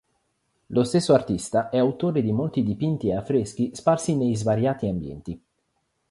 [0.69, 5.39] Lo stesso artista è autore di molti dipinti e affreschi sparsi nei svariati ambienti.